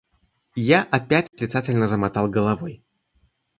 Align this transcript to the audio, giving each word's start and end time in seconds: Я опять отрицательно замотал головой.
Я 0.55 0.81
опять 0.91 1.31
отрицательно 1.31 1.85
замотал 1.85 2.27
головой. 2.27 2.83